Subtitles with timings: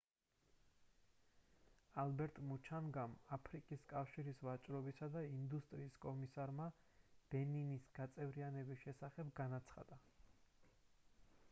[2.03, 6.69] ალბერტ მუჩანგამ აფრიკის კავშირის ვაჭრობისა და ინდუსტრიის კომისარმა
[7.35, 10.03] ბენინის გაწევრიანების შესახებ განაცხადა